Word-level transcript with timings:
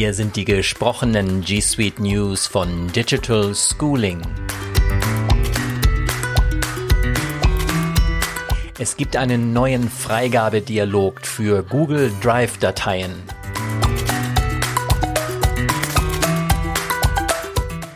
Hier 0.00 0.14
sind 0.14 0.34
die 0.34 0.46
gesprochenen 0.46 1.42
G 1.42 1.60
Suite 1.60 2.00
News 2.00 2.46
von 2.46 2.90
Digital 2.90 3.54
Schooling. 3.54 4.22
Es 8.78 8.96
gibt 8.96 9.14
einen 9.14 9.52
neuen 9.52 9.90
Freigabedialog 9.90 11.26
für 11.26 11.62
Google 11.62 12.10
Drive 12.22 12.56
Dateien. 12.56 13.12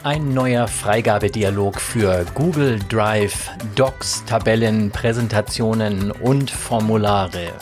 Ein 0.02 0.34
neuer 0.34 0.68
Freigabedialog 0.68 1.80
für 1.80 2.26
Google 2.34 2.80
Drive, 2.90 3.48
Docs, 3.76 4.26
Tabellen, 4.26 4.90
Präsentationen 4.90 6.10
und 6.10 6.50
Formulare. 6.50 7.54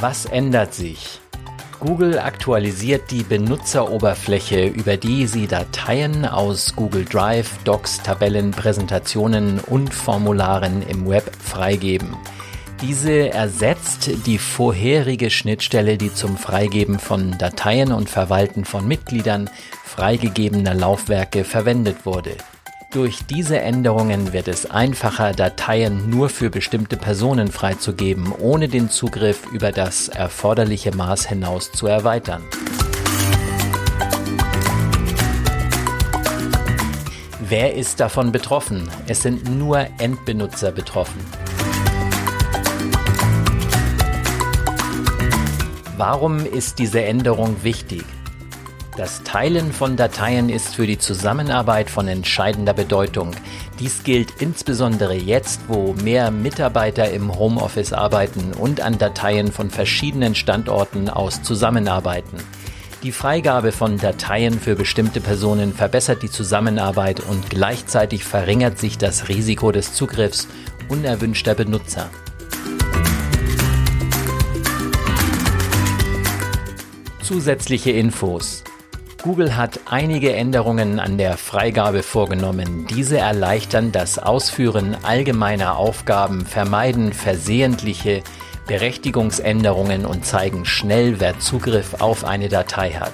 Was 0.00 0.24
ändert 0.24 0.72
sich? 0.72 1.20
Google 1.78 2.18
aktualisiert 2.18 3.10
die 3.10 3.22
Benutzeroberfläche, 3.22 4.66
über 4.66 4.96
die 4.96 5.26
Sie 5.26 5.46
Dateien 5.46 6.24
aus 6.24 6.74
Google 6.74 7.04
Drive, 7.04 7.58
Docs, 7.64 8.02
Tabellen, 8.02 8.52
Präsentationen 8.52 9.60
und 9.60 9.92
Formularen 9.92 10.80
im 10.88 11.06
Web 11.06 11.30
freigeben. 11.38 12.16
Diese 12.80 13.28
ersetzt 13.28 14.10
die 14.24 14.38
vorherige 14.38 15.28
Schnittstelle, 15.28 15.98
die 15.98 16.14
zum 16.14 16.38
Freigeben 16.38 16.98
von 16.98 17.36
Dateien 17.36 17.92
und 17.92 18.08
Verwalten 18.08 18.64
von 18.64 18.88
Mitgliedern 18.88 19.50
freigegebener 19.84 20.72
Laufwerke 20.72 21.44
verwendet 21.44 22.06
wurde. 22.06 22.36
Durch 22.92 23.24
diese 23.24 23.60
Änderungen 23.60 24.32
wird 24.32 24.48
es 24.48 24.68
einfacher, 24.68 25.32
Dateien 25.32 26.10
nur 26.10 26.28
für 26.28 26.50
bestimmte 26.50 26.96
Personen 26.96 27.52
freizugeben, 27.52 28.32
ohne 28.36 28.66
den 28.66 28.90
Zugriff 28.90 29.46
über 29.52 29.70
das 29.70 30.08
erforderliche 30.08 30.92
Maß 30.92 31.28
hinaus 31.28 31.70
zu 31.70 31.86
erweitern. 31.86 32.42
Wer 37.38 37.74
ist 37.76 38.00
davon 38.00 38.32
betroffen? 38.32 38.90
Es 39.06 39.22
sind 39.22 39.48
nur 39.48 39.86
Endbenutzer 39.98 40.72
betroffen. 40.72 41.20
Warum 45.96 46.44
ist 46.44 46.80
diese 46.80 47.04
Änderung 47.04 47.62
wichtig? 47.62 48.04
Das 49.00 49.22
Teilen 49.22 49.72
von 49.72 49.96
Dateien 49.96 50.50
ist 50.50 50.74
für 50.74 50.86
die 50.86 50.98
Zusammenarbeit 50.98 51.88
von 51.88 52.06
entscheidender 52.06 52.74
Bedeutung. 52.74 53.30
Dies 53.78 54.04
gilt 54.04 54.42
insbesondere 54.42 55.14
jetzt, 55.14 55.62
wo 55.68 55.94
mehr 55.94 56.30
Mitarbeiter 56.30 57.10
im 57.10 57.34
Homeoffice 57.34 57.94
arbeiten 57.94 58.52
und 58.52 58.82
an 58.82 58.98
Dateien 58.98 59.52
von 59.52 59.70
verschiedenen 59.70 60.34
Standorten 60.34 61.08
aus 61.08 61.42
zusammenarbeiten. 61.42 62.36
Die 63.02 63.10
Freigabe 63.10 63.72
von 63.72 63.96
Dateien 63.96 64.60
für 64.60 64.76
bestimmte 64.76 65.22
Personen 65.22 65.72
verbessert 65.72 66.22
die 66.22 66.30
Zusammenarbeit 66.30 67.20
und 67.20 67.48
gleichzeitig 67.48 68.22
verringert 68.22 68.78
sich 68.78 68.98
das 68.98 69.30
Risiko 69.30 69.72
des 69.72 69.94
Zugriffs 69.94 70.46
unerwünschter 70.90 71.54
Benutzer. 71.54 72.10
Zusätzliche 77.22 77.92
Infos 77.92 78.62
Google 79.22 79.54
hat 79.56 79.80
einige 79.84 80.32
Änderungen 80.34 80.98
an 80.98 81.18
der 81.18 81.36
Freigabe 81.36 82.02
vorgenommen. 82.02 82.86
Diese 82.86 83.18
erleichtern 83.18 83.92
das 83.92 84.18
Ausführen 84.18 84.96
allgemeiner 85.02 85.76
Aufgaben, 85.76 86.46
vermeiden 86.46 87.12
versehentliche 87.12 88.22
Berechtigungsänderungen 88.66 90.06
und 90.06 90.24
zeigen 90.24 90.64
schnell, 90.64 91.20
wer 91.20 91.38
Zugriff 91.38 92.00
auf 92.00 92.24
eine 92.24 92.48
Datei 92.48 92.92
hat. 92.92 93.12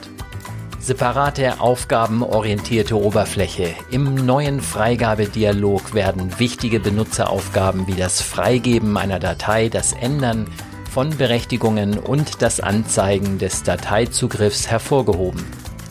Separate 0.78 1.60
aufgabenorientierte 1.60 2.96
Oberfläche. 2.96 3.74
Im 3.90 4.14
neuen 4.14 4.60
Freigabedialog 4.60 5.92
werden 5.94 6.38
wichtige 6.38 6.78
Benutzeraufgaben 6.78 7.88
wie 7.88 7.96
das 7.96 8.22
Freigeben 8.22 8.96
einer 8.96 9.18
Datei, 9.18 9.68
das 9.68 9.92
Ändern 9.92 10.46
von 10.92 11.10
Berechtigungen 11.10 11.98
und 11.98 12.42
das 12.42 12.60
Anzeigen 12.60 13.38
des 13.38 13.64
Dateizugriffs 13.64 14.68
hervorgehoben. 14.70 15.44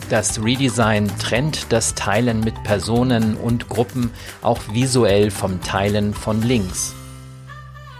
Das 0.08 0.40
Redesign 0.40 1.10
trennt 1.18 1.72
das 1.72 1.96
Teilen 1.96 2.38
mit 2.40 2.62
Personen 2.62 3.36
und 3.36 3.68
Gruppen 3.68 4.12
auch 4.40 4.60
visuell 4.72 5.32
vom 5.32 5.60
Teilen 5.62 6.14
von 6.14 6.42
Links. 6.42 6.94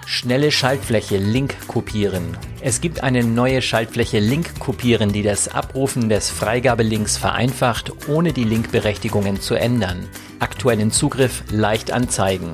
Schnelle 0.07 0.53
Schaltfläche 0.53 1.17
Link 1.17 1.67
kopieren. 1.67 2.37
Es 2.61 2.81
gibt 2.81 3.03
eine 3.03 3.25
neue 3.25 3.61
Schaltfläche 3.61 4.21
Link 4.21 4.61
kopieren, 4.61 5.13
die 5.13 5.25
das 5.25 5.49
Abrufen 5.49 6.09
des 6.09 6.31
Freigabelinks 6.31 7.17
vereinfacht, 7.17 7.93
ohne 8.07 8.33
die 8.33 8.45
Linkberechtigungen 8.45 9.41
zu 9.41 9.57
ändern. 9.57 10.09
Aktuellen 10.39 10.93
Zugriff 10.93 11.43
leicht 11.51 11.91
anzeigen. 11.91 12.53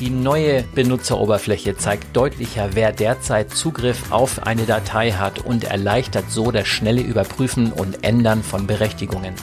Die 0.00 0.10
neue 0.10 0.62
Benutzeroberfläche 0.74 1.76
zeigt 1.76 2.16
deutlicher, 2.16 2.70
wer 2.72 2.92
derzeit 2.92 3.50
Zugriff 3.50 4.10
auf 4.10 4.46
eine 4.46 4.64
Datei 4.64 5.12
hat 5.12 5.38
und 5.40 5.64
erleichtert 5.64 6.30
so 6.30 6.50
das 6.50 6.66
schnelle 6.66 7.02
Überprüfen 7.02 7.72
und 7.72 8.02
Ändern 8.02 8.42
von 8.42 8.66
Berechtigungen. 8.66 9.34